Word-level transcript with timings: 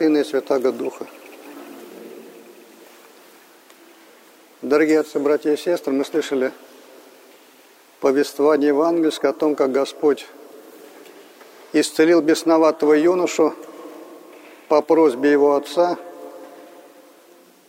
Сына 0.00 0.16
и 0.16 0.24
Святаго 0.24 0.72
Духа. 0.72 1.06
Дорогие 4.62 5.00
отцы, 5.00 5.18
братья 5.18 5.52
и 5.52 5.58
сестры, 5.58 5.92
мы 5.92 6.06
слышали 6.06 6.52
повествование 8.00 8.68
евангельское 8.68 9.30
о 9.30 9.34
том, 9.34 9.54
как 9.54 9.72
Господь 9.72 10.26
исцелил 11.74 12.22
бесноватого 12.22 12.94
юношу 12.94 13.54
по 14.68 14.80
просьбе 14.80 15.32
его 15.32 15.54
отца, 15.54 15.98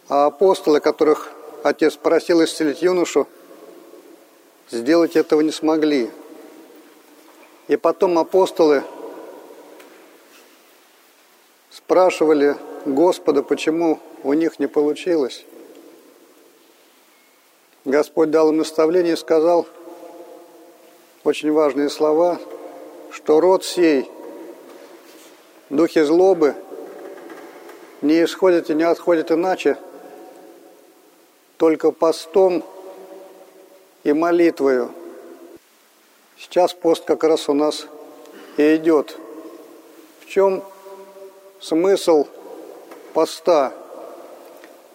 а 0.08 0.28
апостолы, 0.28 0.80
которых 0.80 1.34
отец 1.64 1.98
просил 1.98 2.42
исцелить 2.46 2.82
юношу, 2.82 3.28
сделать 4.70 5.18
этого 5.18 5.42
не 5.42 5.52
смогли. 5.52 6.10
И 7.68 7.76
потом 7.76 8.18
апостолы 8.18 8.84
спрашивали 11.72 12.58
Господа, 12.86 13.42
почему 13.42 14.00
у 14.24 14.34
них 14.34 14.60
не 14.60 14.68
получилось. 14.68 15.46
Господь 17.86 18.30
дал 18.30 18.50
им 18.50 18.58
наставление 18.58 19.14
и 19.14 19.18
сказал 19.18 19.66
очень 21.24 21.52
важные 21.52 21.90
слова, 21.90 22.40
что 23.12 23.40
род 23.40 23.66
сей, 23.66 24.10
духи 25.70 26.02
злобы, 26.02 26.56
не 28.02 28.24
исходят 28.24 28.70
и 28.70 28.76
не 28.76 28.84
отходят 28.84 29.32
иначе, 29.32 29.78
только 31.58 31.92
постом 31.92 32.64
и 34.04 34.14
молитвою. 34.14 34.92
Сейчас 36.38 36.74
пост 36.74 37.06
как 37.06 37.24
раз 37.24 37.50
у 37.50 37.54
нас 37.54 37.88
и 38.58 38.76
идет. 38.76 39.18
В 40.22 40.26
чем 40.26 40.64
смысл 41.62 42.28
поста? 43.14 43.74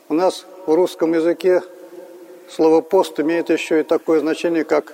У 0.08 0.14
нас 0.14 0.44
в 0.66 0.74
русском 0.74 1.14
языке 1.14 1.62
слово 2.50 2.80
пост 2.80 3.18
имеет 3.20 3.50
еще 3.50 3.80
и 3.80 3.82
такое 3.84 4.20
значение, 4.20 4.64
как 4.64 4.92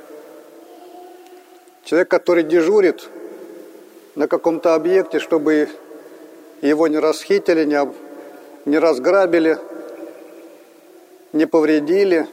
человек, 1.84 2.08
который 2.08 2.44
дежурит 2.44 3.08
на 4.14 4.28
каком-то 4.28 4.74
объекте, 4.74 5.18
чтобы 5.18 5.68
его 6.60 6.88
не 6.88 6.98
расхитили, 6.98 7.64
не, 7.64 7.92
не 8.66 8.78
разграбили, 8.78 9.58
не 11.32 11.46
повредили. 11.46 12.28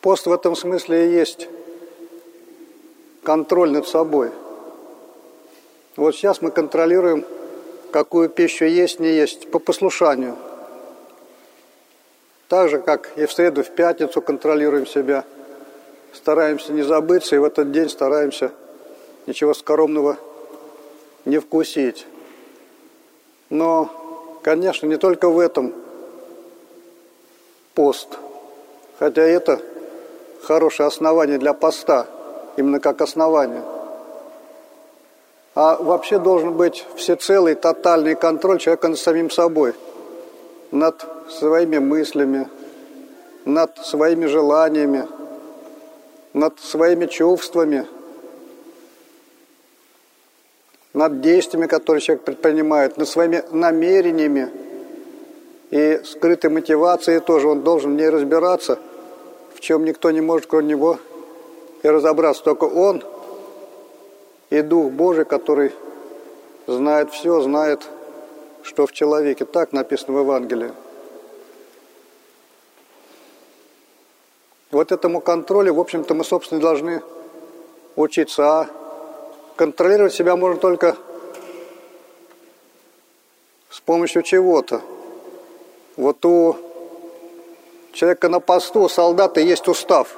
Пост 0.00 0.26
в 0.26 0.32
этом 0.32 0.56
смысле 0.56 1.08
и 1.08 1.12
есть 1.12 1.48
контроль 3.22 3.70
над 3.70 3.86
собой. 3.86 4.30
Вот 6.00 6.16
сейчас 6.16 6.40
мы 6.40 6.50
контролируем, 6.50 7.26
какую 7.92 8.30
пищу 8.30 8.64
есть, 8.64 9.00
не 9.00 9.10
есть, 9.12 9.50
по 9.50 9.58
послушанию. 9.58 10.34
Так 12.48 12.70
же, 12.70 12.78
как 12.80 13.10
и 13.16 13.26
в 13.26 13.32
среду, 13.32 13.62
в 13.62 13.70
пятницу 13.70 14.22
контролируем 14.22 14.86
себя. 14.86 15.24
Стараемся 16.14 16.72
не 16.72 16.82
забыться, 16.82 17.36
и 17.36 17.38
в 17.38 17.44
этот 17.44 17.70
день 17.70 17.90
стараемся 17.90 18.50
ничего 19.26 19.52
скоромного 19.52 20.16
не 21.26 21.38
вкусить. 21.38 22.06
Но 23.50 23.90
Конечно, 24.42 24.86
не 24.86 24.96
только 24.96 25.28
в 25.28 25.38
этом 25.38 25.74
пост, 27.74 28.08
хотя 28.98 29.20
это 29.20 29.60
хорошее 30.42 30.86
основание 30.86 31.36
для 31.36 31.52
поста, 31.52 32.06
именно 32.56 32.80
как 32.80 33.02
основание. 33.02 33.62
А 35.54 35.76
вообще 35.76 36.18
должен 36.18 36.54
быть 36.54 36.86
всецелый, 36.96 37.54
тотальный 37.54 38.14
контроль 38.14 38.58
человека 38.58 38.88
над 38.88 38.98
самим 38.98 39.30
собой, 39.30 39.74
над 40.70 41.04
своими 41.28 41.78
мыслями, 41.78 42.48
над 43.44 43.76
своими 43.78 44.26
желаниями, 44.26 45.06
над 46.32 46.60
своими 46.60 47.06
чувствами– 47.06 47.86
над 50.92 51.20
действиями, 51.20 51.66
которые 51.66 52.00
человек 52.00 52.24
предпринимает, 52.24 52.96
над 52.96 53.08
своими 53.08 53.44
намерениями 53.50 54.50
и 55.70 56.00
скрытой 56.04 56.50
мотивацией 56.50 57.20
тоже. 57.20 57.48
Он 57.48 57.62
должен 57.62 57.96
в 57.96 58.10
разбираться, 58.10 58.78
в 59.54 59.60
чем 59.60 59.84
никто 59.84 60.10
не 60.10 60.20
может, 60.20 60.46
кроме 60.46 60.68
него, 60.68 60.98
и 61.82 61.88
разобраться. 61.88 62.42
Только 62.42 62.64
он 62.64 63.02
и 64.50 64.62
Дух 64.62 64.90
Божий, 64.90 65.24
который 65.24 65.72
знает 66.66 67.12
все, 67.12 67.40
знает, 67.40 67.88
что 68.62 68.86
в 68.86 68.92
человеке. 68.92 69.44
Так 69.44 69.72
написано 69.72 70.18
в 70.18 70.20
Евангелии. 70.20 70.72
Вот 74.70 74.92
этому 74.92 75.20
контролю, 75.20 75.74
в 75.74 75.80
общем-то, 75.80 76.14
мы, 76.14 76.24
собственно, 76.24 76.60
должны 76.60 77.02
учиться. 77.96 78.60
А 78.60 78.68
контролировать 79.56 80.14
себя 80.14 80.36
можно 80.36 80.60
только 80.60 80.96
с 83.68 83.80
помощью 83.80 84.22
чего-то. 84.22 84.80
Вот 85.96 86.24
у 86.24 86.56
человека 87.92 88.28
на 88.28 88.40
посту, 88.40 88.82
у 88.82 88.88
солдата 88.88 89.40
есть 89.40 89.68
устав. 89.68 90.16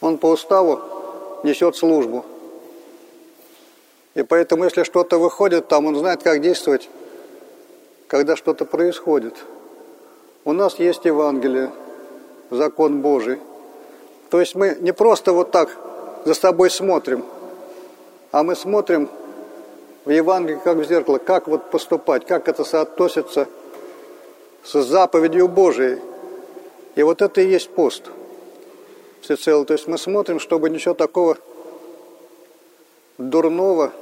Он 0.00 0.18
по 0.18 0.30
уставу 0.30 0.95
несет 1.46 1.76
службу. 1.76 2.24
И 4.14 4.22
поэтому, 4.22 4.64
если 4.64 4.82
что-то 4.82 5.18
выходит 5.18 5.68
там, 5.68 5.86
он 5.86 5.96
знает, 5.96 6.22
как 6.22 6.40
действовать, 6.40 6.88
когда 8.08 8.36
что-то 8.36 8.64
происходит. 8.64 9.34
У 10.44 10.52
нас 10.52 10.78
есть 10.78 11.04
Евангелие, 11.04 11.70
закон 12.50 13.00
Божий. 13.00 13.38
То 14.30 14.40
есть 14.40 14.54
мы 14.54 14.76
не 14.80 14.92
просто 14.92 15.32
вот 15.32 15.50
так 15.50 15.70
за 16.24 16.34
собой 16.34 16.70
смотрим– 16.70 17.24
а 18.36 18.42
мы 18.42 18.54
смотрим 18.54 19.08
в 20.04 20.10
Евангелии 20.10 20.60
как 20.62 20.76
в 20.76 20.84
зеркало, 20.84 21.16
как 21.16 21.48
вот 21.48 21.70
поступать, 21.70 22.26
как 22.26 22.48
это 22.48 22.64
соотносится 22.64 23.48
с 24.62 24.82
заповедью 24.82 25.48
Божией. 25.48 26.00
И 26.96 27.02
вот 27.02 27.22
это 27.22 27.40
и 27.40 27.48
есть 27.48 27.70
пост 27.70 28.02
всецело. 29.26 29.64
То 29.64 29.74
есть 29.74 29.86
мы 29.86 29.98
смотрим, 29.98 30.40
чтобы 30.40 30.70
ничего 30.70 30.94
такого 30.94 31.36
дурного 33.18 33.92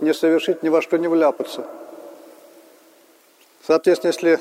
не 0.00 0.14
совершить, 0.14 0.62
ни 0.62 0.68
во 0.68 0.82
что 0.82 0.96
не 0.96 1.08
вляпаться. 1.08 1.66
Соответственно, 3.66 4.12
если 4.12 4.40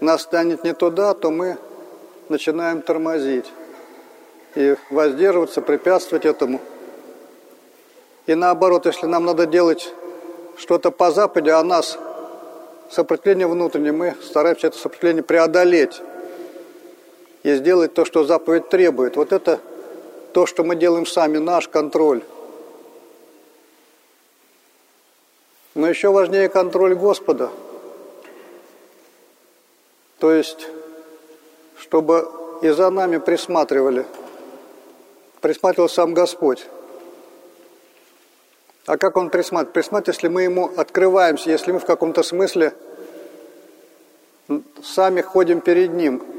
нас 0.00 0.22
станет 0.22 0.64
не 0.64 0.74
туда, 0.74 1.14
то 1.14 1.30
мы 1.30 1.58
начинаем 2.28 2.82
тормозить 2.82 3.46
и 4.54 4.76
воздерживаться, 4.90 5.62
препятствовать 5.62 6.24
этому– 6.24 6.60
и 8.26 8.34
наоборот, 8.34 8.86
если 8.86 9.06
нам 9.06 9.24
надо 9.24 9.46
делать 9.46 9.92
что-то 10.56 10.90
по 10.90 11.12
Западе, 11.12 11.52
а 11.52 11.62
нас 11.62 11.96
сопротивление 12.90 13.46
внутреннее, 13.46 13.92
мы 13.92 14.16
стараемся 14.20 14.66
это 14.66 14.76
сопротивление 14.76 15.22
преодолеть 15.22 16.00
и 17.46 17.54
сделать 17.54 17.94
то, 17.94 18.04
что 18.04 18.24
заповедь 18.24 18.70
требует. 18.70 19.14
Вот 19.14 19.32
это 19.32 19.60
то, 20.32 20.46
что 20.46 20.64
мы 20.64 20.74
делаем 20.74 21.06
сами, 21.06 21.38
наш 21.38 21.68
контроль. 21.68 22.24
Но 25.76 25.88
еще 25.88 26.10
важнее 26.10 26.48
контроль 26.48 26.96
Господа. 26.96 27.50
То 30.18 30.32
есть, 30.32 30.66
чтобы 31.78 32.28
и 32.62 32.70
за 32.70 32.90
нами 32.90 33.18
присматривали, 33.18 34.06
присматривал 35.40 35.88
сам 35.88 36.14
Господь. 36.14 36.66
А 38.86 38.98
как 38.98 39.16
он 39.16 39.30
присматривает? 39.30 39.72
Присматривает, 39.72 40.16
если 40.16 40.26
мы 40.26 40.42
ему 40.42 40.72
открываемся, 40.76 41.50
если 41.50 41.70
мы 41.70 41.78
в 41.78 41.86
каком-то 41.86 42.24
смысле 42.24 42.74
сами 44.82 45.20
ходим 45.20 45.60
перед 45.60 45.92
ним, 45.92 46.35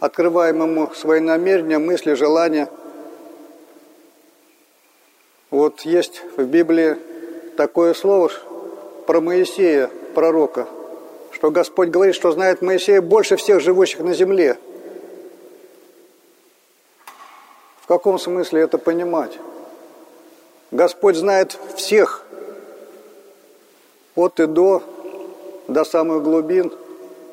открываем 0.00 0.62
ему 0.62 0.92
свои 0.94 1.20
намерения, 1.20 1.78
мысли, 1.78 2.14
желания. 2.14 2.68
Вот 5.50 5.82
есть 5.82 6.22
в 6.36 6.44
Библии 6.44 6.96
такое 7.56 7.94
слово 7.94 8.30
про 9.06 9.20
Моисея, 9.20 9.90
пророка, 10.14 10.66
что 11.30 11.50
Господь 11.50 11.88
говорит, 11.90 12.14
что 12.14 12.32
знает 12.32 12.62
Моисея 12.62 13.00
больше 13.00 13.36
всех 13.36 13.60
живущих 13.60 14.00
на 14.00 14.14
земле. 14.14 14.58
В 17.80 17.86
каком 17.86 18.18
смысле 18.18 18.62
это 18.62 18.78
понимать? 18.78 19.38
Господь 20.70 21.16
знает 21.16 21.58
всех, 21.76 22.24
от 24.14 24.40
и 24.40 24.46
до, 24.46 24.82
до 25.68 25.84
самых 25.84 26.22
глубин. 26.22 26.72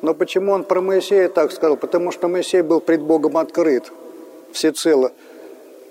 Но 0.02 0.14
почему 0.14 0.52
он 0.52 0.64
про 0.64 0.80
Моисея 0.80 1.28
так 1.28 1.52
сказал? 1.52 1.76
Потому 1.76 2.10
что 2.10 2.28
Моисей 2.28 2.62
был 2.62 2.80
пред 2.80 3.02
Богом 3.02 3.36
открыт 3.38 3.90
всецело. 4.52 5.12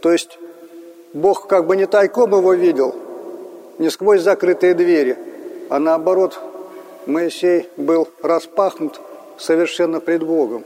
То 0.02 0.12
есть 0.12 0.38
Бог 1.14 1.48
как 1.48 1.66
бы 1.66 1.78
не 1.78 1.86
тайком 1.86 2.36
его 2.36 2.54
видел, 2.54 2.94
не 3.80 3.90
сквозь 3.90 4.22
закрытые 4.22 4.74
двери, 4.74 5.18
а 5.70 5.80
наоборот, 5.80 6.40
Моисей 7.06 7.70
был 7.78 8.08
распахнут 8.22 9.00
совершенно 9.38 10.00
пред 10.00 10.24
Богом. 10.24 10.64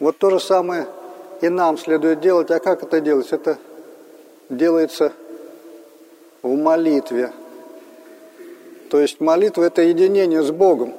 Вот 0.00 0.16
то 0.18 0.30
же 0.30 0.40
самое 0.40 0.86
и 1.40 1.48
нам 1.48 1.78
следует 1.78 2.20
делать. 2.20 2.50
А 2.50 2.58
как 2.58 2.82
это 2.82 3.00
делать? 3.00 3.28
Это 3.32 3.58
делается 4.48 5.12
в 6.42 6.56
молитве. 6.56 7.32
То 8.90 9.00
есть 9.00 9.20
молитва– 9.20 9.62
это 9.64 9.82
единение 9.82 10.42
с 10.42 10.50
Богом. 10.50 10.94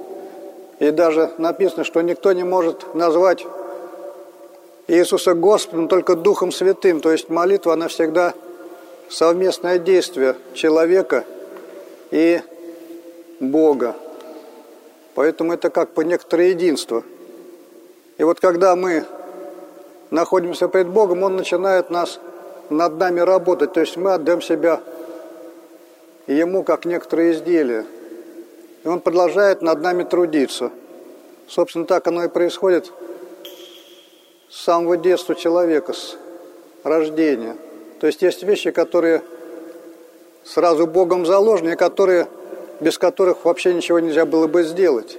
И 0.80 0.92
даже 0.92 1.31
написано, 1.38 1.83
что 1.83 2.01
никто 2.01 2.33
не 2.33 2.44
может 2.44 2.94
назвать 2.95 3.45
Иисуса 4.88 5.33
Господом 5.33 5.88
только 5.88 6.16
Духом 6.16 6.51
Святым. 6.51 7.00
То 7.00 7.12
есть 7.12 7.30
молитва, 7.30 7.74
она 7.74 7.88
всегда 7.88 8.33
совместное 9.10 9.80
действие 9.80 10.36
человека 10.54 11.24
и 12.12 12.42
Бога. 13.39 13.95
Поэтому 15.16 15.54
это 15.54 15.69
как 15.69 15.89
по 15.92 16.01
некоторое 16.01 16.50
единство. 16.50 17.04
И 18.18 18.24
вот 18.24 18.39
когда 18.39 18.75
мы 18.75 19.06
находимся 20.12 20.68
пред 20.68 20.88
Богом, 20.88 21.24
Он 21.24 21.36
начинает 21.36 21.89
нас 21.89 22.19
над 22.69 22.98
нами 22.98 23.22
работать. 23.22 23.74
То 23.74 23.80
есть 23.80 23.98
мы 23.98 24.13
отдаем 24.13 24.42
себя 24.42 24.81
Ему 26.27 26.63
как 26.63 26.86
некоторые 26.86 27.33
изделия. 27.33 27.86
И 28.86 28.88
Он 28.88 29.02
продолжает 29.02 29.64
над 29.64 29.82
нами 29.82 30.04
трудиться. 30.04 30.72
Собственно, 31.48 31.86
так 31.86 32.08
оно 32.08 32.24
и 32.24 32.28
происходит 32.28 32.92
с 34.48 34.64
самого 34.64 34.96
детства 34.96 35.34
человека, 35.34 35.94
с 35.94 36.16
рождения. 36.84 37.58
То 38.00 38.06
есть 38.06 38.22
есть 38.22 38.44
вещи, 38.44 38.70
которые 38.70 39.24
сразу 40.44 40.86
Богом 40.86 41.26
заложены, 41.26 41.72
и 41.72 41.76
которые, 41.76 42.28
без 42.80 43.00
которых 43.00 43.44
вообще 43.44 43.74
ничего 43.74 44.00
нельзя 44.00 44.26
было 44.28 44.46
бы 44.46 44.64
сделать. 44.64 45.18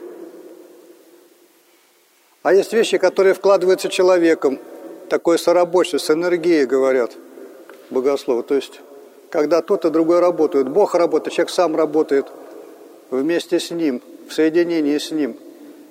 А 2.45 2.55
есть 2.55 2.73
вещи, 2.73 2.99
которые 2.99 3.35
вкладываются 3.35 3.89
человеком, 3.89 4.61
такое 5.09 5.39
сорабочество, 5.39 5.99
с 5.99 6.09
энергией, 6.13 6.67
говорят 6.67 7.11
богословы. 7.91 8.45
То 8.45 8.55
есть, 8.55 8.81
когда 9.29 9.61
тот 9.61 9.85
и 9.85 9.91
другой 9.91 10.21
работают. 10.21 10.69
Бог 10.69 10.95
работает, 10.95 11.35
человек 11.35 11.51
сам 11.51 11.75
работает 11.75 12.27
вместе 13.11 13.61
с 13.61 13.70
Ним, 13.70 14.03
в 14.29 14.32
соединении 14.32 14.99
с 14.99 15.11
Ним, 15.11 15.37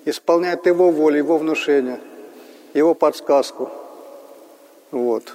исполняет 0.05 0.65
Его 0.65 0.91
волю, 0.91 1.17
Его 1.17 1.37
внушение, 1.37 1.99
Его 2.73 2.93
подсказку. 2.93 3.69
Вот. 4.91 5.33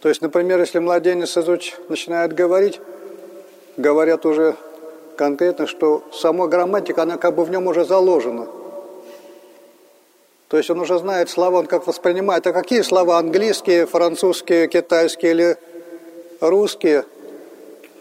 То 0.00 0.08
есть, 0.08 0.22
например, 0.22 0.58
если 0.60 0.78
младенец 0.78 1.36
изуч 1.36 1.74
начинает 1.88 2.32
говорить, 2.32 2.80
говорят 3.76 4.26
уже 4.26 4.56
конкретно, 5.16 5.66
что 5.66 6.02
сама 6.12 6.48
грамматика, 6.48 7.02
она 7.02 7.16
как 7.16 7.34
бы 7.34 7.44
в 7.44 7.50
нем 7.50 7.66
уже 7.66 7.84
заложена– 7.84 8.48
то 10.52 10.58
есть 10.58 10.68
он 10.68 10.80
уже 10.80 10.98
знает 10.98 11.30
слова, 11.30 11.60
он 11.60 11.66
как 11.66 11.86
воспринимает. 11.86 12.46
А 12.46 12.52
какие 12.52 12.82
слова 12.82 13.16
английские, 13.16 13.86
французские, 13.86 14.68
китайские 14.68 15.30
или 15.30 15.56
русские, 16.40 17.06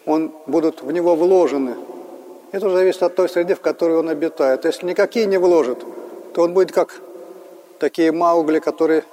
он, 0.05 0.33
будут 0.47 0.81
в 0.81 0.91
него 0.91 1.15
вложены. 1.15 1.77
Это 2.51 2.69
зависит 2.69 3.01
от 3.03 3.15
той 3.15 3.29
среды, 3.29 3.55
в 3.55 3.61
которой 3.61 3.97
он 3.97 4.09
обитает. 4.09 4.65
Если 4.65 4.85
никакие 4.85 5.25
не 5.25 5.37
вложит, 5.37 5.79
то 6.33 6.41
он 6.41 6.53
будет 6.53 6.71
как 6.71 7.01
такие 7.79 8.11
маугли, 8.11 8.59
которые, 8.59 9.03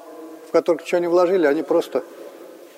в 0.48 0.52
которых 0.52 0.82
ничего 0.82 1.00
не 1.00 1.06
вложили, 1.06 1.46
они 1.46 1.62
просто 1.62 2.02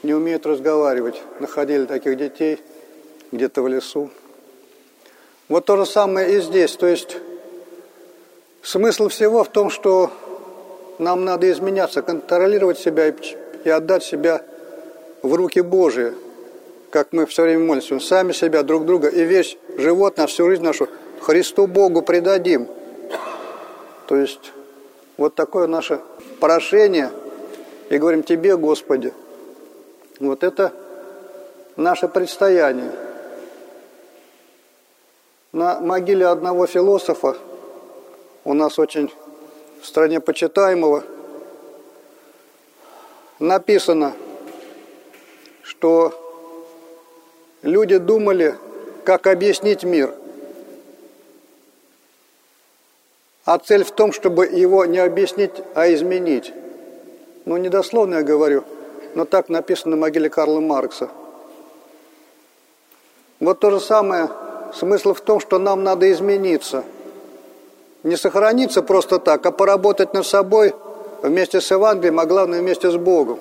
не 0.02 0.12
умеют 0.12 0.44
разговаривать. 0.44 1.20
Находили 1.40 1.86
таких 1.86 2.16
детей 2.16 2.60
где-то 3.32 3.62
в 3.62 3.68
лесу. 3.68 4.10
Вот 5.48 5.64
то 5.64 5.76
же 5.76 5.86
самое 5.86 6.36
и 6.36 6.40
здесь. 6.40 6.76
То 6.76 6.86
есть 6.86 7.16
смысл 8.62 9.08
всего 9.08 9.44
в 9.44 9.48
том, 9.48 9.70
что 9.70 10.10
нам 10.98 11.24
надо 11.24 11.50
изменяться, 11.50 12.02
контролировать 12.02 12.78
себя 12.78 13.08
и, 13.08 13.14
и 13.64 13.70
отдать 13.70 14.04
себя 14.04 14.42
в 15.22 15.34
руки 15.34 15.60
Божии, 15.60 16.12
как 16.90 17.12
мы 17.12 17.26
все 17.26 17.42
время 17.42 17.64
молимся, 17.64 17.98
сами 18.00 18.32
себя, 18.32 18.62
друг 18.62 18.84
друга 18.84 19.08
и 19.08 19.24
весь 19.24 19.56
живот 19.76 20.16
на 20.16 20.26
всю 20.26 20.48
жизнь 20.48 20.62
нашу 20.62 20.88
Христу 21.20 21.66
Богу 21.66 22.02
предадим. 22.02 22.68
То 24.06 24.16
есть 24.16 24.52
вот 25.16 25.34
такое 25.34 25.66
наше 25.66 26.00
прошение, 26.40 27.10
и 27.88 27.98
говорим 27.98 28.22
Тебе, 28.22 28.56
Господи, 28.56 29.12
вот 30.18 30.42
это 30.42 30.72
наше 31.76 32.08
предстояние. 32.08 32.92
На 35.52 35.80
могиле 35.80 36.26
одного 36.26 36.66
философа 36.66 37.36
у 38.44 38.54
нас 38.54 38.78
очень 38.78 39.12
в 39.80 39.86
стране 39.86 40.20
почитаемого, 40.20 41.04
написано, 43.38 44.12
что 45.62 46.29
люди 47.62 47.98
думали, 47.98 48.56
как 49.04 49.26
объяснить 49.26 49.84
мир. 49.84 50.14
А 53.44 53.58
цель 53.58 53.84
в 53.84 53.90
том, 53.90 54.12
чтобы 54.12 54.46
его 54.46 54.84
не 54.84 54.98
объяснить, 54.98 55.52
а 55.74 55.92
изменить. 55.92 56.52
Ну, 57.44 57.56
недословно 57.56 58.16
я 58.16 58.22
говорю, 58.22 58.64
но 59.14 59.24
так 59.24 59.48
написано 59.48 59.96
на 59.96 60.00
могиле 60.02 60.28
Карла 60.28 60.60
Маркса. 60.60 61.08
Вот 63.40 63.58
то 63.60 63.70
же 63.70 63.80
самое, 63.80 64.28
смысл 64.74 65.14
в 65.14 65.20
том, 65.20 65.40
что 65.40 65.58
нам 65.58 65.82
надо 65.82 66.10
измениться– 66.12 66.84
не 68.02 68.16
сохраниться 68.16 68.82
просто 68.82 69.18
так, 69.18 69.44
а 69.44 69.50
поработать 69.50 70.14
над 70.14 70.26
собой 70.26 70.74
вместе 71.22 71.60
с 71.60 71.70
Евангелием, 71.70 72.18
а 72.18 72.26
главное 72.26 72.60
вместе 72.60 72.90
с 72.90 72.96
Богом. 72.96 73.38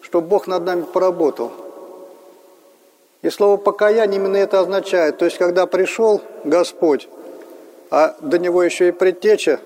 Чтобы 0.00 0.28
Бог 0.28 0.46
над 0.46 0.64
нами 0.64 0.82
поработал. 0.82 1.52
И 3.22 3.30
слово 3.30 3.56
«покаяние» 3.56 4.20
именно 4.20 4.36
это 4.36 4.60
означает. 4.60 5.18
То 5.18 5.24
есть, 5.24 5.38
когда 5.38 5.66
пришел 5.66 6.20
Господь, 6.44 7.08
а 7.90 8.16
до 8.20 8.38
Него 8.38 8.62
еще 8.62 8.88
и 8.88 8.92
предтеча, 8.92 9.60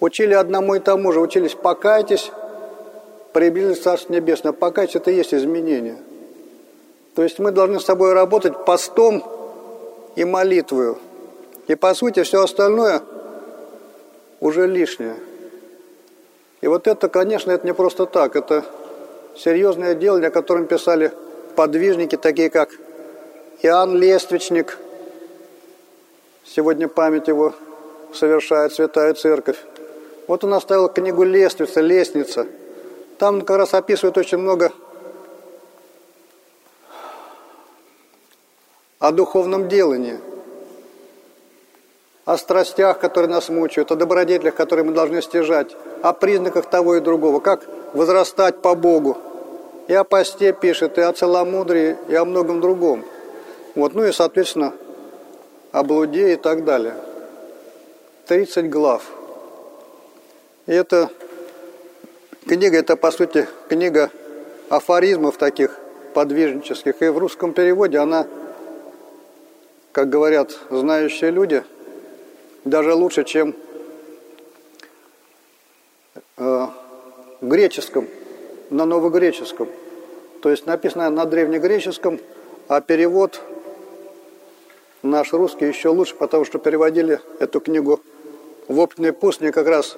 учили 0.00 0.34
одному 0.34 0.74
и 0.74 0.78
тому 0.80 1.12
же. 1.12 1.20
Учились 1.20 1.54
«покайтесь», 1.54 2.30
приблизились 3.32 3.78
в 3.78 3.82
Царство 3.82 4.12
Небесное. 4.12 4.52
Покайтесь– 4.52 4.94
это 4.96 5.10
и 5.10 5.14
есть 5.14 5.34
изменение. 5.34 5.96
То 7.14 7.22
есть 7.22 7.38
мы 7.38 7.50
должны 7.50 7.80
с 7.80 7.84
собой 7.84 8.12
работать 8.12 8.64
постом 8.64 9.24
и 10.16 10.24
молитвою. 10.24 10.98
И 11.66 11.74
по 11.74 11.94
сути 11.94 12.22
все 12.22 12.42
остальное 12.42 13.02
уже 14.40 14.66
лишнее. 14.66 15.16
И 16.60 16.66
вот 16.66 16.86
это, 16.86 17.08
конечно, 17.08 17.50
это 17.50 17.66
не 17.66 17.74
просто 17.74 18.06
так. 18.06 18.36
Это 18.36 18.64
серьезное 19.36 19.94
дело, 19.94 20.18
о 20.24 20.30
котором 20.30 20.66
писали 20.66 21.12
подвижники, 21.54 22.16
такие 22.16 22.50
как 22.50 22.70
Иоанн 23.62 23.96
Лествичник. 23.96 24.78
Сегодня 26.44 26.88
память 26.88 27.28
его 27.28 27.54
совершает 28.12 28.72
Святая 28.72 29.14
Церковь. 29.14 29.58
Вот 30.26 30.44
он 30.44 30.54
оставил 30.54 30.88
книгу 30.88 31.22
«Лествица», 31.22 31.80
«Лестница». 31.80 32.46
Там 33.18 33.42
как 33.42 33.56
раз 33.58 33.74
описывает 33.74 34.18
очень 34.18 34.38
много 34.38 34.72
о 38.98 39.12
духовном 39.12 39.68
делании– 39.68 40.18
о 42.24 42.36
страстях, 42.36 42.98
которые 42.98 43.30
нас 43.30 43.48
мучают, 43.48 43.90
о 43.90 43.96
добродетелях, 43.96 44.54
которые 44.54 44.84
мы 44.84 44.92
должны 44.92 45.22
стяжать, 45.22 45.76
о 46.02 46.12
признаках 46.12 46.66
того 46.66 46.96
и 46.96 47.00
другого, 47.00 47.40
как 47.40 47.66
возрастать 47.94 48.62
по 48.62 48.74
Богу. 48.74 49.18
И 49.88 49.94
о 49.94 50.04
посте 50.04 50.52
пишет, 50.52 50.98
и 50.98 51.00
о 51.00 51.12
целомудрии, 51.12 51.96
и 52.08 52.14
о 52.14 52.24
многом 52.24 52.60
другом. 52.60 53.04
Вот, 53.74 53.94
ну 53.94 54.04
и, 54.04 54.12
соответственно, 54.12 54.74
о 55.72 55.82
блуде 55.82 56.34
и 56.34 56.36
так 56.36 56.64
далее. 56.64 56.94
30 58.26 58.70
глав. 58.70 59.04
И 60.66 60.72
эта 60.72 61.10
книга, 62.46 62.78
это, 62.78 62.96
по 62.96 63.10
сути, 63.10 63.48
книга 63.68 64.10
афоризмов 64.68 65.36
таких 65.36 65.78
подвижнических. 66.14 67.02
И 67.02 67.08
в 67.08 67.18
русском 67.18 67.52
переводе 67.52 67.98
она, 67.98 68.26
как 69.92 70.08
говорят 70.08 70.56
знающие 70.70 71.30
люди– 71.30 71.64
даже 72.64 72.94
лучше, 72.94 73.24
чем 73.24 73.56
э, 76.36 76.66
греческом, 77.40 78.08
на 78.72 78.86
новогреческом. 78.86 79.68
То 80.40 80.50
есть 80.50 80.66
написано 80.66 81.10
на 81.10 81.24
древнегреческом, 81.26 82.18
а 82.68 82.80
перевод 82.80 83.40
наш 85.02 85.32
русский 85.32 85.66
еще 85.66 85.90
лучше, 85.90 86.14
потому 86.16 86.44
что 86.44 86.58
переводили 86.58 87.20
эту 87.38 87.60
книгу 87.60 88.00
в 88.68 88.78
опытные 88.80 89.12
пустыни 89.12 89.50
как 89.50 89.66
раз 89.66 89.96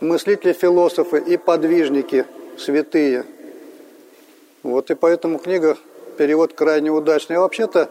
мыслители, 0.00 0.52
философы 0.52 1.18
и 1.18 1.36
подвижники 1.36 2.24
святые. 2.56 3.24
Вот 4.62 4.90
и 4.90 4.94
поэтому 4.94 5.38
книга 5.38 5.76
перевод 6.16 6.52
крайне 6.52 6.90
удачный. 6.90 7.36
А 7.36 7.40
вообще-то 7.40 7.90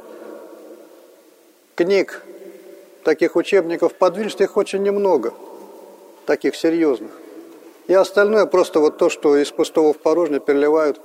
книг, 1.75 2.23
таких 3.03 3.35
учебников 3.35 3.93
подвижных, 3.93 4.41
их 4.41 4.57
очень 4.57 4.83
немного, 4.83 5.33
таких 6.25 6.55
серьезных. 6.55 7.11
И 7.87 7.93
остальное 7.93 8.45
просто 8.45 8.81
вот 8.81 8.97
то, 8.97 9.09
что 9.09 9.37
из 9.37 9.49
пустого 9.51 9.93
в 9.93 9.97
порожнее 9.97 10.41
переливают, 10.41 10.99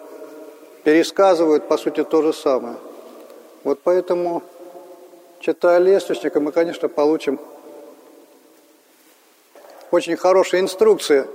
пересказывают, 0.83 1.69
по 1.69 1.77
сути, 1.77 2.03
то 2.03 2.23
же 2.23 2.33
самое. 2.33 2.77
Вот 3.63 3.79
поэтому, 3.85 4.43
читая 5.39 5.79
лестничника, 5.79 6.41
мы, 6.41 6.51
конечно, 6.51 6.89
получим 6.89 7.39
очень 9.93 10.17
хорошие 10.17 10.61
инструкции 10.61 11.27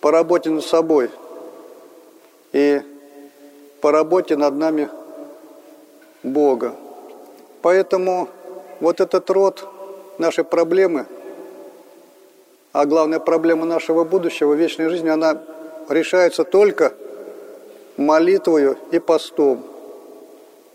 по 0.00 0.10
работе 0.10 0.50
над 0.50 0.64
собой 0.64 1.10
и 2.52 2.82
по 3.80 3.92
работе 3.92 4.36
над 4.36 4.54
нами 4.54 4.88
Бога. 6.24 6.74
Поэтому 7.62 8.28
вот 8.80 9.00
этот 9.00 9.30
род, 9.30 9.64
наши 10.18 10.42
проблемы– 10.42 11.06
а 12.72 12.86
главная 12.86 13.18
проблема 13.18 13.64
нашего 13.64 14.04
будущего, 14.04 14.54
вечной 14.54 14.88
жизни, 14.88 15.08
она 15.08 15.42
решается 15.88 16.44
только 16.44 16.92
молитвою 17.96 18.78
и 18.90 18.98
постом. 18.98 19.64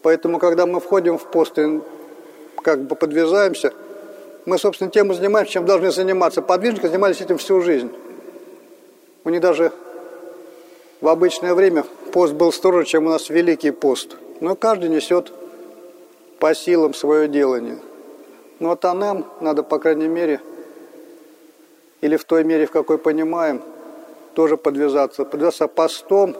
Поэтому, 0.01 0.39
когда 0.39 0.65
мы 0.65 0.79
входим 0.79 1.17
в 1.17 1.23
пост 1.23 1.57
и 1.57 1.81
как 2.61 2.81
бы 2.81 2.95
подвязаемся, 2.95 3.73
мы, 4.45 4.57
собственно, 4.59 4.91
тем 4.91 5.11
и 5.11 5.15
занимаемся, 5.15 5.53
чем 5.53 5.65
должны 5.65 5.91
заниматься. 5.91 6.41
Подвижники 6.41 6.85
занимались 6.85 7.21
этим 7.21 7.37
всю 7.37 7.61
жизнь. 7.61 7.91
У 9.23 9.29
них 9.29 9.41
даже 9.41 9.71
в 11.01 11.07
обычное 11.07 11.55
время 11.55 11.83
пост 12.11 12.33
был 12.33 12.51
строже, 12.51 12.85
чем 12.85 13.07
у 13.07 13.09
нас 13.09 13.29
Великий 13.29 13.71
пост. 13.71 14.17
Но 14.41 14.55
каждый 14.55 14.89
несет 14.89 15.31
по 16.39 16.53
силам 16.53 16.93
свое 16.93 17.27
делание. 17.27 17.79
Ну 18.59 18.69
вот 18.69 18.85
а 18.85 18.93
нам 18.93 19.25
надо, 19.41 19.63
по 19.63 19.79
крайней 19.79 20.07
мере, 20.07 20.41
или 22.01 22.17
в 22.17 22.25
той 22.25 22.43
мере, 22.43 22.65
в 22.65 22.71
какой 22.71 22.97
понимаем, 22.97 23.61
тоже 24.33 24.57
подвязаться. 24.57 25.25
Подвязаться 25.25 25.67
постом 25.67 26.35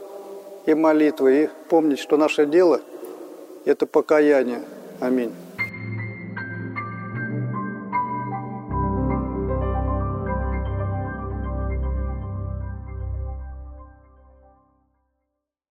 и 0.65 0.73
молитвой. 0.73 1.43
И 1.43 1.49
помнить, 1.69 1.99
что 1.99 2.17
наше 2.17 2.45
дело– 2.45 2.81
это 3.65 3.85
покаяние. 3.85 4.61
Аминь. 4.99 5.33